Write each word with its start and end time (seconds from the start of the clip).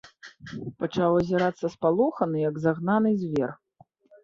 Пачаў 0.79 1.17
азірацца 1.19 1.71
спалохана, 1.75 2.37
як 2.49 2.59
загнаны 2.67 3.15
звер. 3.23 3.57